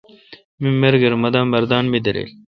می 0.61 0.69
ملگر 0.81 1.13
مہ 1.21 1.29
دا 1.33 1.41
مردان 1.53 1.85
می 1.91 1.99
دیرل۔ 2.03 2.29